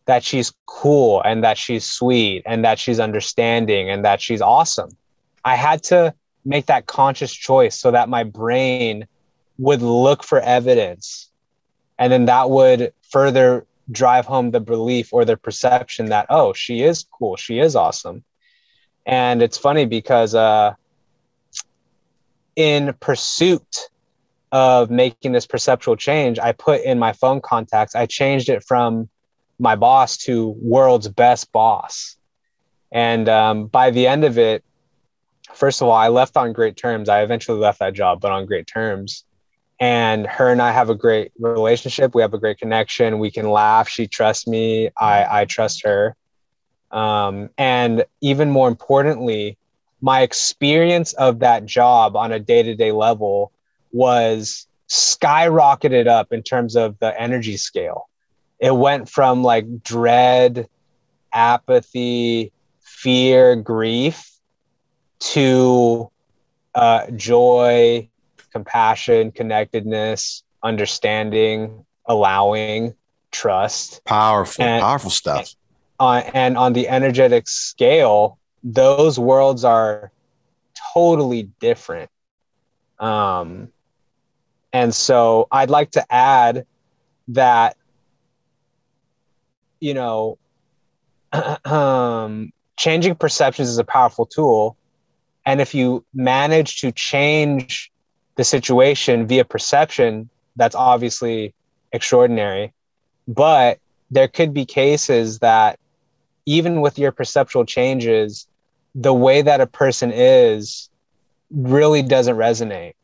[0.04, 4.90] that she's cool and that she's sweet and that she's understanding and that she's awesome.
[5.44, 6.14] I had to
[6.46, 9.06] make that conscious choice so that my brain
[9.58, 11.30] would look for evidence.
[11.98, 16.82] And then that would further drive home the belief or the perception that, oh, she
[16.82, 18.24] is cool, she is awesome.
[19.04, 20.74] And it's funny because uh,
[22.54, 23.88] in pursuit
[24.52, 29.08] of making this perceptual change, I put in my phone contacts, I changed it from
[29.58, 32.16] my boss to world's best boss.
[32.92, 34.64] And um, by the end of it,
[35.56, 37.08] first of all, I left on great terms.
[37.08, 39.24] I eventually left that job, but on great terms.
[39.80, 42.14] And her and I have a great relationship.
[42.14, 43.18] We have a great connection.
[43.18, 43.88] We can laugh.
[43.88, 44.90] She trusts me.
[44.98, 46.16] I, I trust her.
[46.90, 49.58] Um, and even more importantly,
[50.00, 53.52] my experience of that job on a day to day level
[53.92, 58.08] was skyrocketed up in terms of the energy scale.
[58.60, 60.68] It went from like dread,
[61.32, 64.35] apathy, fear, grief
[65.18, 66.10] to
[66.74, 68.08] uh, joy,
[68.52, 72.94] compassion, connectedness, understanding, allowing,
[73.30, 74.04] trust.
[74.04, 75.54] Powerful, And- powerful stuff.
[75.98, 80.12] Uh, and on the energetic scale, those worlds are
[80.92, 82.10] totally different.
[82.98, 83.68] Um,
[84.72, 86.66] and so I'd like to add
[87.28, 87.76] that,
[89.80, 90.38] you know,
[91.64, 94.76] um, changing perceptions is a powerful tool.
[95.46, 97.92] And if you manage to change
[98.34, 101.54] the situation via perception, that's obviously
[101.92, 102.74] extraordinary.
[103.28, 103.78] But
[104.10, 105.78] there could be cases that
[106.44, 108.46] even with your perceptual changes,
[108.94, 110.90] the way that a person is
[111.50, 112.94] really doesn't resonate.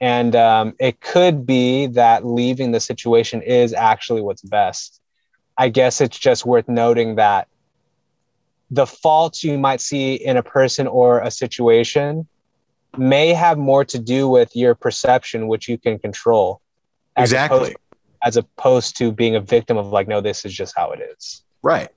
[0.00, 5.00] And um, it could be that leaving the situation is actually what's best.
[5.56, 7.48] I guess it's just worth noting that
[8.72, 12.26] the faults you might see in a person or a situation
[12.96, 16.60] may have more to do with your perception, which you can control.
[17.14, 17.58] as Exactly.
[17.58, 17.76] opposed-
[18.24, 21.42] as opposed to being a victim of like, no, this is just how it is.
[21.62, 21.90] Right.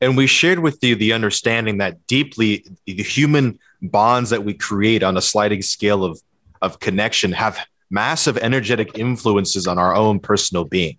[0.00, 5.02] And we shared with you the understanding that deeply the human bonds that we create
[5.04, 6.20] on a sliding scale of,
[6.62, 7.58] of connection have
[7.90, 10.96] massive energetic influences on our own personal being.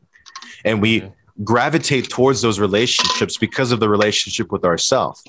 [0.63, 1.12] And we Mhm.
[1.43, 5.23] Gravitate towards those relationships because of the relationship with ourselves.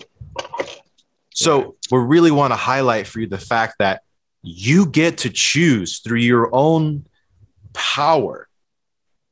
[1.32, 4.02] So we really want to highlight for you the fact that
[4.42, 7.06] you get to choose through your own
[7.72, 8.48] power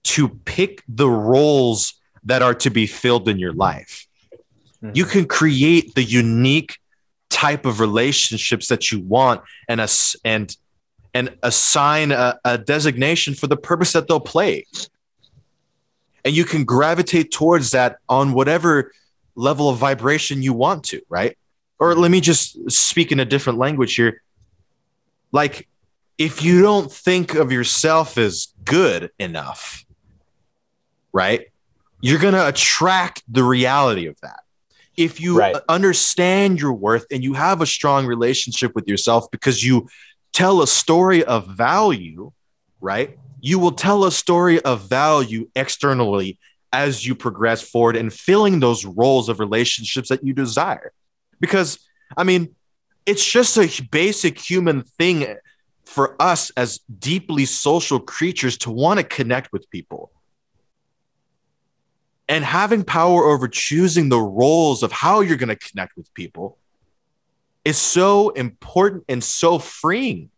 [0.05, 4.07] to pick the roles that are to be filled in your life.
[4.81, 5.11] You mm-hmm.
[5.11, 6.79] can create the unique
[7.31, 10.57] type of relationships that you want and as, and
[11.14, 14.67] and assign a, a designation for the purpose that they'll play.
[16.29, 18.93] And you can gravitate towards that on whatever
[19.35, 21.38] level of vibration you want to, right?
[21.79, 24.21] Or let me just speak in a different language here.
[25.33, 25.67] Like,
[26.19, 29.87] if you don't think of yourself as good enough,
[31.14, 31.47] right?
[32.03, 34.41] You're going to attract the reality of that.
[34.99, 35.57] If you Right.
[35.67, 39.88] understand your worth and you have a strong relationship with yourself because you
[40.35, 42.33] tell a story of value,
[42.83, 43.19] right?
[43.40, 46.38] You will tell a story of value externally
[46.72, 50.92] as you progress forward and filling those roles of relationships that you desire.
[51.40, 51.79] Because,
[52.16, 52.55] I mean,
[53.07, 55.37] it's just a basic human thing
[55.85, 60.11] for us as deeply social creatures to want to connect with people.
[62.29, 66.59] And having power over choosing the roles of how you're going to connect with people
[67.64, 70.31] is so important and so freeing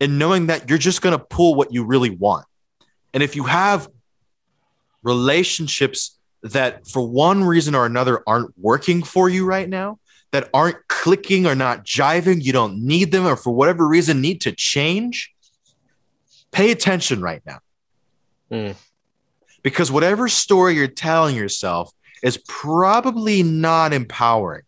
[0.00, 2.46] in knowing that you're just going to pull what you really want.
[3.14, 3.88] And if you have
[5.02, 9.98] relationships that for one reason or another aren't working for you right now,
[10.32, 14.40] that aren't clicking or not jiving, you don't need them, or for whatever reason need
[14.42, 15.32] to change,
[16.52, 17.58] pay attention right now.
[18.50, 18.76] Mm.
[19.62, 24.62] Because whatever story you're telling yourself is probably not empowering.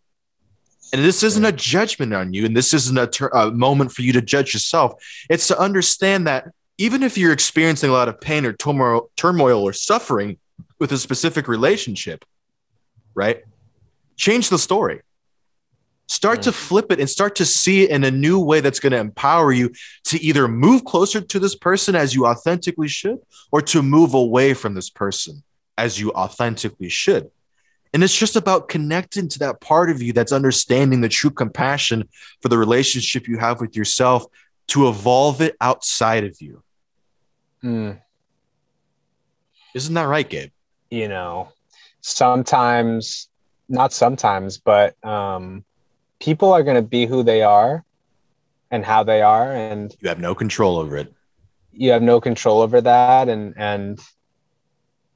[0.93, 4.03] And this isn't a judgment on you, and this isn't a, ter- a moment for
[4.03, 5.03] you to judge yourself.
[5.27, 6.45] It's to understand that
[6.77, 10.37] even if you're experiencing a lot of pain or turmoil, turmoil or suffering
[10.79, 12.23] with a specific relationship,
[13.15, 13.41] right?
[14.17, 15.01] Change the story.
[16.07, 16.43] Start mm.
[16.43, 18.99] to flip it and start to see it in a new way that's going to
[18.99, 19.71] empower you
[20.05, 23.19] to either move closer to this person as you authentically should
[23.51, 25.41] or to move away from this person
[25.75, 27.31] as you authentically should.
[27.93, 32.09] And it's just about connecting to that part of you that's understanding the true compassion
[32.41, 34.25] for the relationship you have with yourself
[34.67, 36.63] to evolve it outside of you.
[37.63, 37.99] Mm.
[39.75, 40.51] Isn't that right, Gabe?
[40.89, 41.49] You know,
[42.01, 43.29] sometimes,
[43.69, 45.63] not sometimes, but um,
[46.19, 47.83] people are going to be who they are
[48.71, 49.53] and how they are.
[49.53, 51.13] And you have no control over it.
[51.71, 53.29] You have no control over that.
[53.29, 53.99] And, and,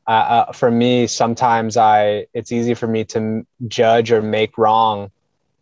[0.07, 5.11] uh, for me, sometimes I it's easy for me to judge or make wrong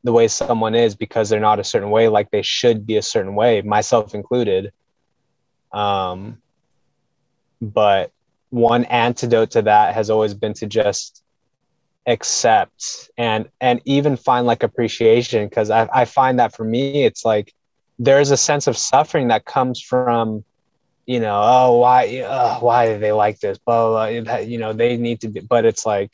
[0.04, 3.02] the way someone is because they're not a certain way, like they should be a
[3.02, 4.72] certain way, myself included.
[5.72, 6.38] Um,
[7.60, 8.12] but
[8.52, 11.24] one antidote to that has always been to just
[12.08, 17.26] accept and and even find like appreciation because I, I find that for me it's
[17.26, 17.52] like
[17.98, 20.44] there's a sense of suffering that comes from
[21.06, 23.58] you know, oh, why, uh, why do they like this?
[23.60, 26.14] Blah, blah, blah, you know, they need to be, but it's like,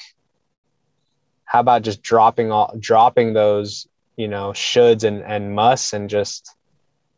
[1.45, 6.55] how about just dropping all, dropping those, you know, shoulds and, and musts and just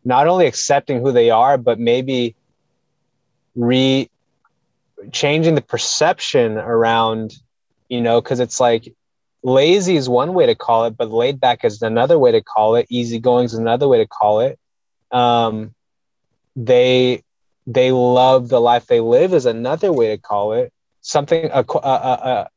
[0.05, 2.35] not only accepting who they are, but maybe
[3.55, 4.09] re
[5.11, 7.33] changing the perception around,
[7.89, 8.93] you know, cause it's like
[9.43, 12.75] lazy is one way to call it, but laid back is another way to call
[12.75, 12.87] it.
[12.89, 14.57] Easygoing is another way to call it.
[15.11, 15.73] Um,
[16.55, 17.23] they
[17.65, 20.71] they love the life they live is another way to call it
[21.01, 22.49] something a, a, a,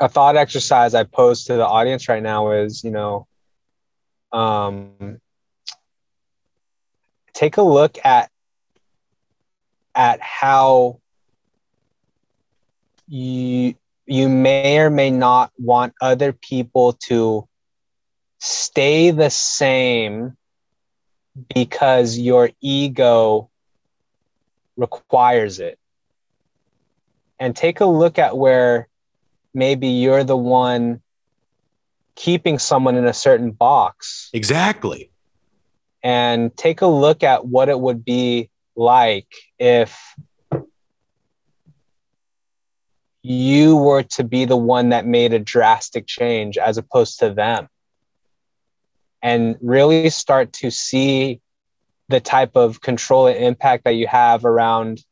[0.00, 3.26] a thought exercise i pose to the audience right now is you know
[4.32, 5.18] um,
[7.32, 8.30] take a look at
[9.94, 11.00] at how
[13.08, 13.74] you
[14.06, 17.46] you may or may not want other people to
[18.38, 20.36] stay the same
[21.54, 23.49] because your ego
[24.80, 25.78] requires it.
[27.38, 28.88] And take a look at where
[29.54, 31.00] maybe you're the one
[32.14, 34.30] keeping someone in a certain box.
[34.32, 35.10] Exactly.
[36.02, 39.98] And take a look at what it would be like if
[43.22, 47.68] you were to be the one that made a drastic change as opposed to them.
[49.22, 51.40] And really start to see
[52.10, 55.04] the type of control and impact that you have around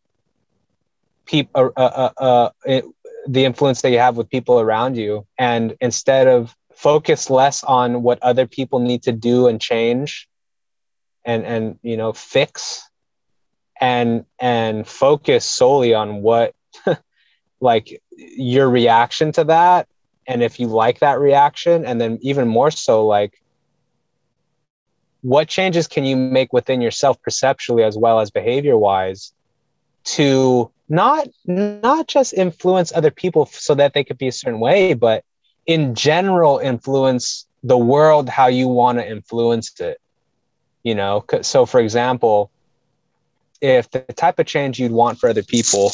[1.27, 2.81] people, uh, uh, uh, uh
[3.27, 5.27] the influence that you have with people around you.
[5.39, 10.29] And instead of focus less on what other people need to do and change
[11.25, 12.89] and, and, you know, fix
[13.81, 16.55] and, and focus solely on what,
[17.61, 19.89] like your reaction to that.
[20.27, 23.43] And if you like that reaction, and then even more so, like,
[25.23, 29.33] what changes can you make within yourself perceptually as well as behavior wise
[30.05, 34.95] to not not just influence other people so that they could be a certain way
[34.95, 35.25] but
[35.67, 40.01] in general influence the world how you want to influence it
[40.85, 41.25] you know?
[41.43, 42.51] So for example
[43.61, 45.93] if the type of change you'd want for other people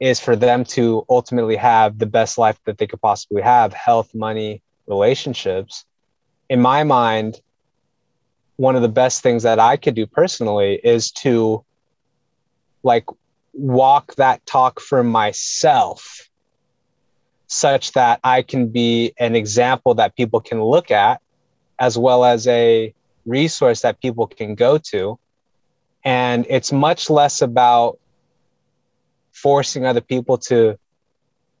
[0.00, 4.14] is for them to ultimately have the best life that they could possibly have health
[4.14, 5.84] money relationships
[6.48, 7.40] in my mind
[8.56, 11.64] one of the best things that I could do personally is to
[12.82, 13.06] like
[13.52, 16.28] walk that talk for myself
[17.46, 21.20] such that I can be an example that people can look at
[21.78, 22.94] as well as a
[23.26, 25.18] resource that people can go to.
[26.04, 27.98] And it's much less about
[29.32, 30.78] forcing other people to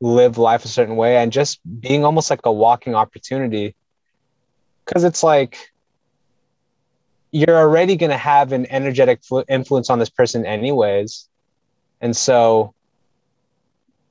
[0.00, 3.74] live life a certain way and just being almost like a walking opportunity.
[4.84, 5.71] Because it's like,
[7.32, 11.28] you're already going to have an energetic flu- influence on this person anyways.
[12.00, 12.74] And so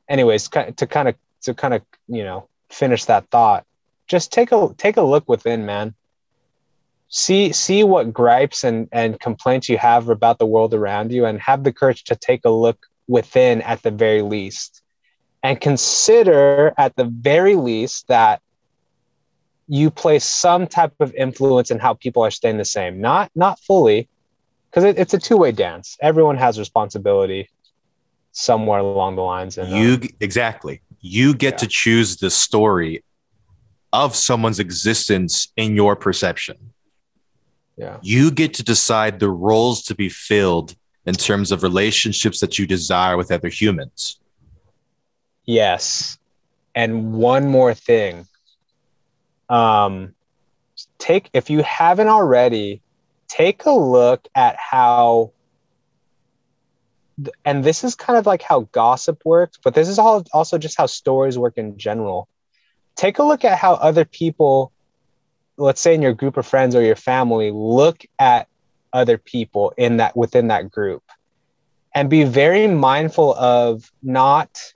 [0.09, 3.65] anyways to kind of to kind of you know finish that thought
[4.11, 5.93] just take a take a look within man.
[7.07, 11.39] See see what gripes and and complaints you have about the world around you and
[11.39, 14.81] have the courage to take a look within at the very least.
[15.43, 18.41] And consider at the very least that
[19.73, 22.99] you play some type of influence in how people are staying the same.
[22.99, 24.09] Not not fully,
[24.69, 25.97] because it, it's a two way dance.
[26.01, 27.49] Everyone has responsibility
[28.33, 29.57] somewhere along the lines.
[29.57, 31.57] And you um, exactly you get Yeah.
[31.63, 33.03] to choose the story
[33.93, 36.57] of someone's existence in your perception.
[37.77, 42.59] yeah, You get to decide the roles to be filled in terms of relationships that
[42.59, 44.19] you desire with other humans.
[45.45, 46.17] yes.
[46.75, 48.25] And one more thing.
[49.51, 50.15] Um,
[50.97, 52.81] take if you haven't already,
[53.27, 55.33] take a look at how
[57.45, 60.77] and this is kind of like how gossip works, but this is all also just
[60.77, 62.27] how stories work in general.
[62.95, 64.71] Take a look at how other people,
[65.57, 68.47] let's say in your group of friends or your family, look at
[68.93, 71.03] other people in that within that group,
[71.93, 74.73] and be very mindful of not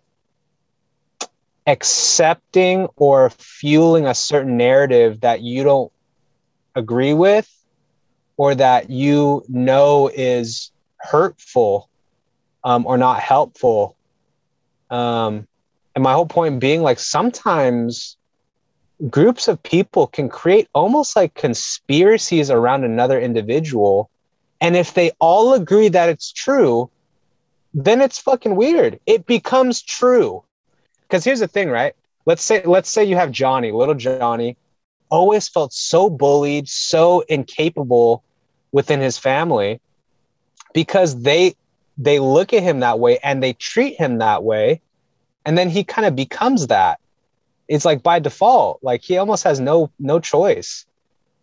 [1.68, 5.91] accepting or fueling a certain narrative that you don't
[6.76, 7.49] agree with
[8.38, 11.89] or that you know is hurtful
[12.63, 13.95] um, or not helpful.
[14.89, 15.47] Um,
[15.95, 18.18] and my whole point being like sometimes
[19.09, 24.09] groups of people can create almost like conspiracies around another individual.
[24.61, 26.89] And if they all agree that it's true,
[27.74, 28.99] then it's fucking weird.
[29.05, 30.43] It becomes true.
[31.08, 31.93] Because here's the thing, right?
[32.26, 34.58] Let's say let's say you have Johnny, little Johnny,
[35.10, 38.24] always felt so bullied, so incapable
[38.72, 39.80] within his family
[40.74, 41.56] because they
[41.97, 44.82] they look at him that way and they treat him that way.
[45.45, 46.99] And then he kind of becomes that.
[47.68, 50.86] It's like by default like he almost has no no choice.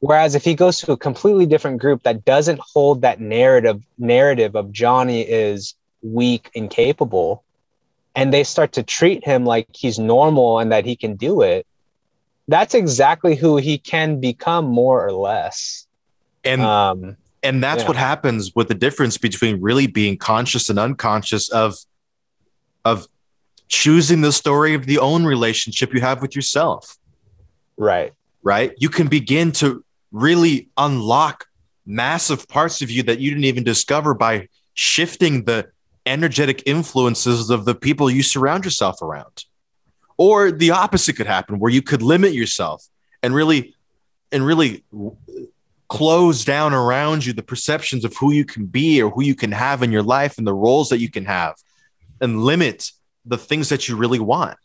[0.00, 4.56] Whereas if he goes to a completely different group that doesn't hold that narrative narrative
[4.56, 7.44] of johnny is weak and capable
[8.14, 11.66] and they start to treat him like he's normal and that he can do it
[12.48, 15.86] that's exactly who he can become more or less.
[16.44, 17.88] And um and that's yeah.
[17.88, 21.76] what happens with the difference between really being conscious and unconscious of
[22.84, 23.06] of
[23.68, 26.98] choosing the story of the own relationship you have with yourself.
[27.76, 28.12] Right.
[28.42, 28.72] Right?
[28.76, 31.46] You can begin to really unlock
[31.86, 35.68] massive parts of you that you didn't even discover by shifting the
[36.07, 39.44] energetic influences of the people you surround yourself around.
[40.16, 42.86] Or the opposite could happen where you could limit yourself
[43.22, 43.74] and really
[44.30, 44.84] and really
[45.88, 49.53] close down around you the perceptions of who you can be or who you can
[49.53, 51.55] have in your life and the roles that you can have
[52.20, 52.92] and limit
[53.26, 54.57] the things that you really want.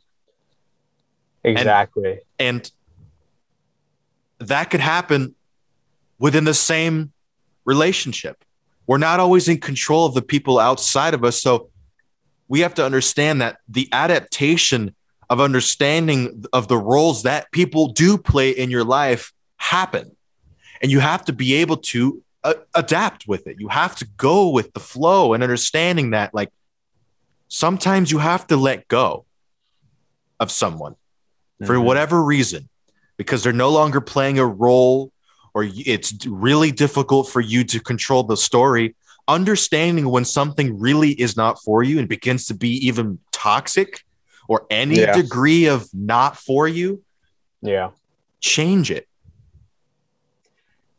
[1.43, 2.19] Exactly.
[2.39, 2.69] And
[4.39, 5.35] that could happen
[6.19, 7.11] within the same
[7.65, 8.43] relationship
[8.87, 11.41] we're not always in control of the people outside of us.
[11.41, 11.69] So
[12.47, 14.95] we have to understand that the adaptation
[15.29, 20.15] of understanding of the roles that people do play in your life happen.
[20.81, 23.57] And you have to be able to uh, adapt with it.
[23.59, 26.49] You have to go with the flow and understanding that like
[27.49, 29.25] sometimes you have to let go
[30.39, 30.95] of someone
[31.65, 31.83] for Mhm.
[31.83, 32.69] whatever reason
[33.17, 35.11] because they're no longer playing a role
[35.57, 38.95] or it's really difficult for you to control the story
[39.27, 44.01] understanding when something really is not for you and begins to be even toxic
[44.47, 45.13] or any Yeah.
[45.13, 47.01] degree of not for you
[47.61, 47.89] yeah
[48.39, 49.07] change it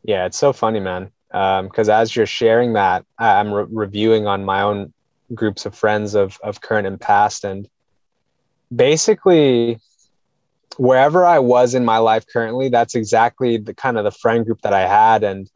[0.03, 1.11] Yeah, it's so funny, man.
[1.31, 4.93] Um, because as you're sharing that, I'm re- reviewing on my own
[5.33, 7.67] groups of friends of of current and past, and
[8.73, 9.79] basically,
[10.77, 14.61] wherever I was in my life currently, that's exactly the kind of the friend group
[14.61, 15.23] that I had.
[15.23, 15.49] And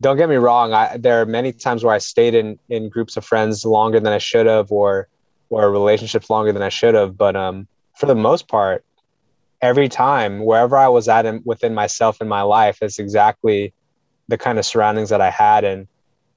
[0.00, 3.16] don't get me wrong, I there are many times where I stayed in in groups
[3.16, 5.08] of friends longer than I should have, or
[5.50, 7.16] or relationships longer than I should have.
[7.16, 7.66] But um,
[7.96, 8.84] for the most part,
[9.62, 13.72] every time wherever I was at in, within myself in my life is exactly
[14.28, 15.64] the kind of surroundings that I had.
[15.64, 15.86] And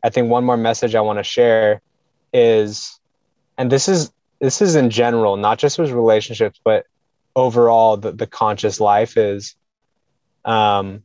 [0.03, 1.81] I think one more message I want to share
[2.33, 2.99] is,
[3.57, 6.85] and this is this is in general, not just with relationships, but
[7.35, 9.55] overall the, the conscious life is
[10.45, 11.03] um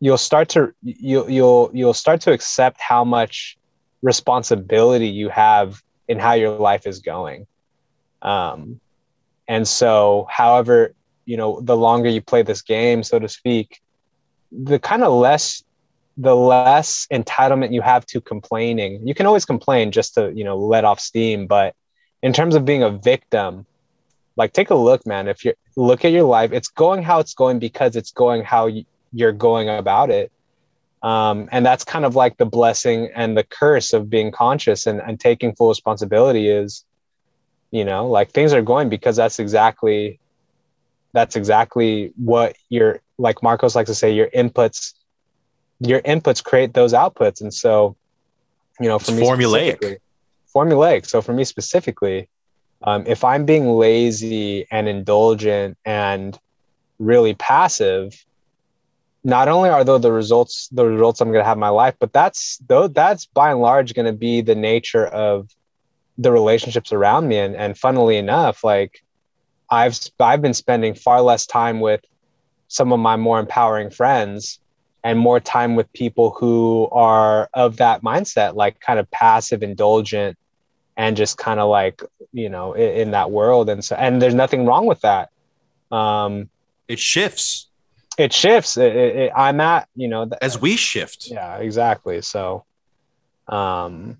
[0.00, 3.56] you'll start to you you'll you'll start to accept how much
[4.02, 7.46] responsibility you have in how your life is going.
[8.20, 8.80] Um
[9.48, 10.94] and so, however,
[11.24, 13.80] you know, the longer you play this game, so to speak,
[14.50, 15.62] the kind of less
[16.16, 19.06] the less entitlement you have to complaining.
[19.06, 21.74] You can always complain just to, you know, let off steam, but
[22.22, 23.66] in terms of being a victim,
[24.36, 25.28] like take a look, man.
[25.28, 28.70] If you look at your life, it's going how it's going because it's going how
[29.12, 30.32] you're going about it.
[31.02, 35.00] Um, and that's kind of like the blessing and the curse of being conscious and,
[35.00, 36.84] and taking full responsibility is
[37.72, 40.20] you know like things are going because that's exactly
[41.12, 44.94] that's exactly what your like Marcos likes to say, your inputs,
[45.80, 47.40] your inputs create those outputs.
[47.40, 47.96] And so,
[48.80, 49.98] you know, for It's me formulaic.
[50.54, 51.06] formulaic.
[51.06, 52.28] So for me specifically,
[52.84, 56.38] um, if I'm being lazy and indulgent and
[56.98, 58.24] really passive,
[59.24, 61.94] not only are those the results the results I'm going to have in my life,
[61.98, 65.48] but that's though that's by and large going to be the nature of
[66.18, 67.38] the relationships around me.
[67.38, 69.02] And and funnily enough, like
[69.70, 72.00] I've I've been spending far less time with
[72.68, 74.58] some of my more empowering friends
[75.04, 80.38] and more time with people who are of that mindset, like kind of passive, indulgent,
[80.96, 83.68] and just kind of like you know in, in that world.
[83.70, 85.30] And so and there's nothing wrong with that.
[85.90, 86.48] Um,
[86.88, 87.68] It shifts
[88.18, 88.76] it shifts.
[88.76, 91.28] It, it, it- I'm at you know th- as we shift.
[91.28, 92.20] yeah exactly.
[92.22, 92.64] So
[93.48, 94.18] um,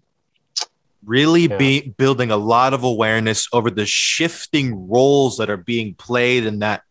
[1.05, 1.57] Really Yeah.
[1.57, 6.63] be building a lot of awareness over the shifting roles that are being played and
[6.63, 6.83] that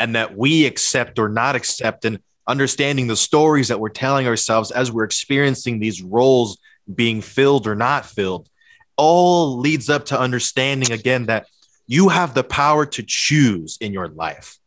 [0.00, 4.70] and that we accept or not accept and understanding the stories that we're telling ourselves
[4.72, 6.58] as we're experiencing these roles
[6.92, 8.48] being filled or not filled
[8.96, 11.46] all leads up to understanding again that
[11.86, 14.58] you have the power to choose in your life.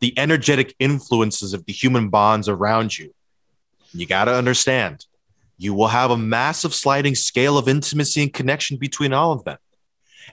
[0.00, 3.14] The energetic influences of the human bonds around you.
[3.92, 5.06] You got to understand
[5.58, 9.58] you will have a massive sliding scale of intimacy and connection between all of them.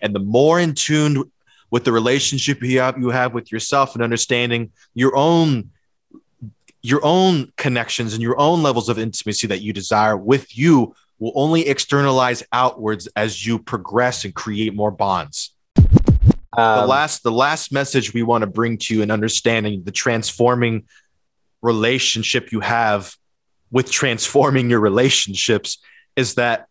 [0.01, 1.31] And the more in tune
[1.69, 5.71] with the relationship you have, you have with yourself and understanding your own
[6.81, 11.33] your own connections and your own levels of intimacy that you desire with you will
[11.35, 15.53] only externalize outwards as you progress and create more bonds.
[15.75, 19.91] The um, last the last message we want to bring to you in understanding the
[19.91, 20.85] transforming
[21.61, 23.15] relationship you have
[23.71, 25.77] with transforming your relationships
[26.15, 26.67] is that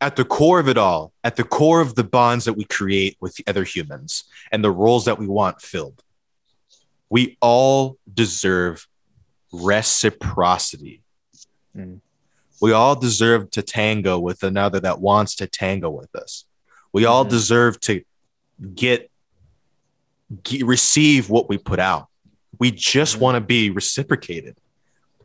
[0.00, 3.16] at the core of it all, at the core of the bonds that we create
[3.20, 6.02] with the other humans and the roles that we want filled,
[7.10, 8.86] we all deserve
[9.52, 11.02] reciprocity.
[11.76, 12.00] Mm.
[12.60, 16.44] We all deserve to tango with another that wants to tango with us.
[16.92, 17.30] We all Mhm.
[17.30, 18.02] deserve to
[18.74, 19.10] get,
[20.42, 22.08] get receive what we put out.
[22.58, 23.20] We just Mhm.
[23.20, 24.56] want to be reciprocated.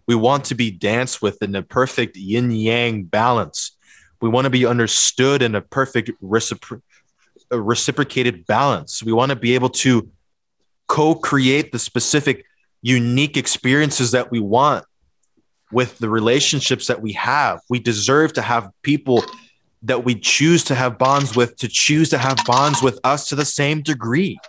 [0.05, 3.71] We want to be danced with in a perfect yin yang balance.
[4.21, 6.81] We want to be understood in a perfect recipro-
[7.49, 9.01] a reciprocated balance.
[9.01, 10.09] We want to be able to
[10.87, 12.45] co create the specific,
[12.81, 14.85] unique experiences that we want
[15.73, 17.61] with the relationships that we have.
[17.69, 19.23] We deserve to have people
[19.83, 23.35] that we choose to have bonds with to choose to have bonds with us to
[23.35, 24.39] the same degree.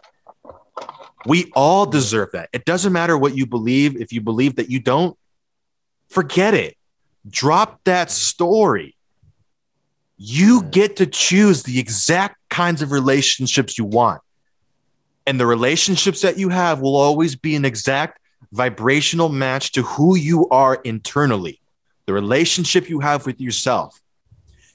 [1.27, 2.51] We all deserve that.
[2.53, 3.97] It doesn't matter what you believe.
[3.97, 5.17] If you believe that you don't,
[6.09, 6.77] forget it.
[7.29, 8.95] Drop that story.
[10.17, 14.21] You get to choose the exact kinds of relationships you want.
[15.27, 18.21] And the relationships that you have will always be an exact
[18.55, 21.61] vibrational match to who you are internally,
[22.07, 24.01] the relationship you have with yourself.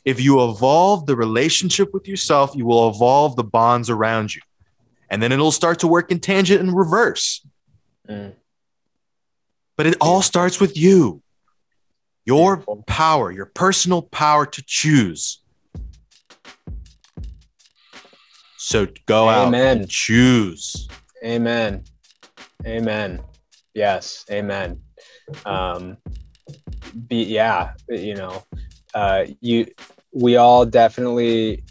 [0.06, 4.42] If you evolve the relationship with yourself, you will evolve the bonds around you.
[5.10, 7.46] And then it'll start to work in tangent and reverse.
[8.08, 8.34] mm,
[9.76, 11.22] But it all starts with you.
[12.26, 15.42] Your power, your personal power to choose.
[18.58, 19.80] So go out Amen.
[19.80, 20.88] and choose.
[21.24, 21.84] Amen.
[22.66, 23.22] Amen.
[23.80, 24.26] Yes.
[24.30, 24.82] Amen.
[25.46, 25.96] Um,
[27.08, 28.44] be, yeah, you know,
[28.94, 29.68] uh, you,
[30.14, 31.64] we all definitely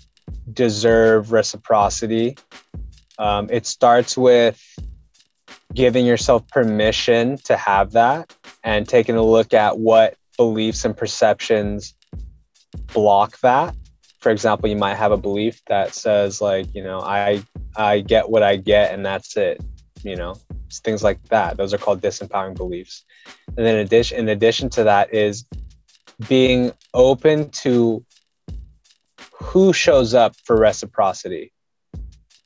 [0.50, 2.38] deserve reciprocity.
[3.18, 4.58] Um, it starts with
[5.74, 8.34] giving yourself permission to have that
[8.64, 11.94] and taking a look at what beliefs and perceptions
[12.94, 13.76] block that.
[14.20, 17.44] For example, you might have a belief that says like, you know, I
[17.76, 19.60] I get what I get and that's it.
[20.02, 20.36] You know,
[20.70, 21.56] things like that.
[21.56, 23.04] Those are called disempowering beliefs.
[23.48, 25.44] And then in addition, in addition to that is
[26.28, 28.04] being open to
[29.32, 31.52] who shows up for reciprocity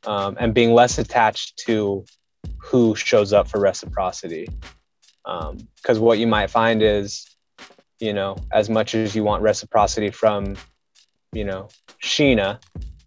[0.06, 2.04] um, and being less attached to
[2.58, 4.48] who shows up for reciprocity.
[5.24, 7.26] Because what you might find is,
[8.00, 10.56] you know, as much as you want reciprocity from,
[11.32, 11.68] you know,
[12.02, 12.60] Sheena,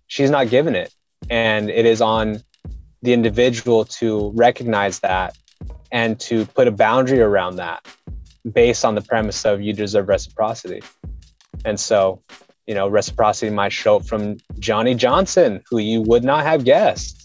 [0.08, 0.93] she's not giving it.
[1.30, 2.41] And it is on
[3.06, 5.38] the individual to recognize that
[5.91, 7.86] and to put a boundary around that
[8.51, 10.82] based on the premise of you deserve reciprocity.
[11.64, 12.22] And so,
[12.68, 17.22] you know, reciprocity might show up from Johnny Johnson, who you would not have guessed.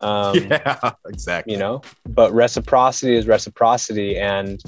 [0.00, 1.52] Um, yeah, exactly.
[1.52, 4.62] you know but reciprocity is reciprocity and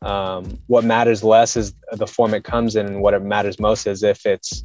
[0.00, 3.86] um, what matters less is the form it comes in and what it matters most
[3.86, 4.64] is if it's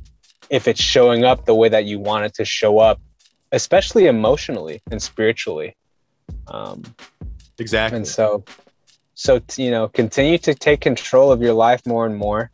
[0.49, 3.01] if it's showing up the way that you want it to show up
[3.54, 5.76] especially emotionally and spiritually
[6.47, 6.84] Um,
[7.60, 7.97] Exactly.
[7.97, 8.43] and so,
[9.14, 12.51] so you know, continue to take control of your life more and more.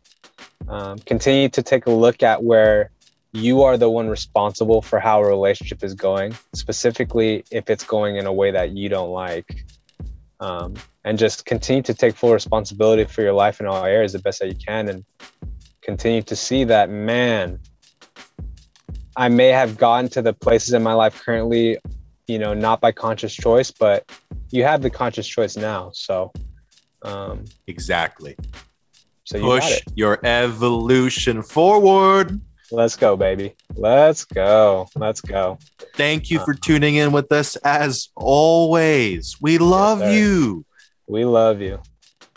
[0.68, 2.90] Um, continue to take a look at where
[3.32, 8.16] you are the one responsible for how a relationship is going, specifically if it's going
[8.16, 9.64] in a way that you don't like.
[10.38, 10.74] Um,
[11.04, 14.40] and just continue to take full responsibility for your life in all areas the best
[14.40, 15.04] that you can, and
[15.80, 17.58] continue to see that man.
[19.16, 21.78] I may have gotten to the places in my life currently,
[22.26, 24.10] you know, not by conscious choice, but
[24.50, 25.90] you have the conscious choice now.
[25.94, 26.32] So,
[27.02, 28.36] um, exactly.
[29.24, 32.40] so you Push your evolution forward.
[32.72, 33.54] Let's go, baby.
[33.74, 34.88] Let's go.
[34.94, 35.58] Let's go.
[35.96, 39.36] Thank you for tuning in with us as always.
[39.40, 40.12] We love sir.
[40.12, 40.64] you.
[41.08, 41.80] We love you.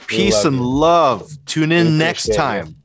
[0.07, 0.67] Peace love and you.
[0.67, 1.31] love.
[1.45, 2.75] Tune in next time.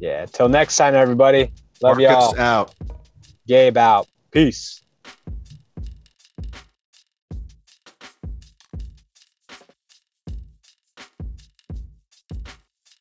[0.00, 0.26] Yeah.
[0.26, 1.52] Till next time, everybody.
[1.82, 2.40] Love Marcos y'all.
[2.40, 2.74] out.
[3.50, 4.06] Gabe out.
[4.30, 4.79] Peace.